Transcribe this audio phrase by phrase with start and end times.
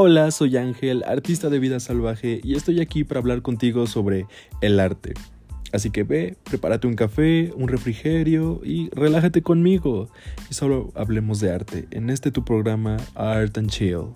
[0.00, 4.26] Hola, soy Ángel, artista de vida salvaje, y estoy aquí para hablar contigo sobre
[4.60, 5.14] el arte.
[5.72, 10.08] Así que ve, prepárate un café, un refrigerio y relájate conmigo.
[10.48, 14.14] Y solo hablemos de arte en este tu programa Art and Chill.